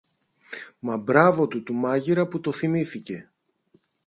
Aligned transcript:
Μα 0.79 0.97
μπράβο 0.97 1.47
του 1.47 1.63
του 1.63 1.73
μάγειρα 1.73 2.27
που 2.27 2.39
το 2.39 2.51
θυμήθηκε! 2.53 3.31